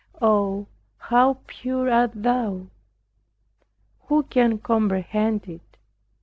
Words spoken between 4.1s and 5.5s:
can comprehend